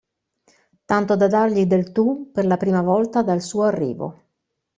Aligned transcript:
Tanto 0.85 1.15
da 1.15 1.27
dargli 1.27 1.67
del 1.67 1.91
tu 1.91 2.31
per 2.33 2.47
la 2.47 2.57
prima 2.57 2.81
volta 2.81 3.21
dal 3.21 3.43
suo 3.43 3.65
arrivo. 3.65 4.23